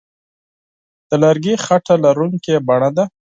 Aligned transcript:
د 1.09 1.11
لرګي 1.23 1.55
خټه 1.65 1.95
لرونکې 2.05 2.55
بڼه 2.67 2.89
ده. 2.95 3.05